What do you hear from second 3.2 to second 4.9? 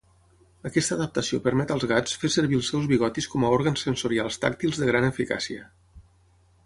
com a òrgans sensorials tàctils de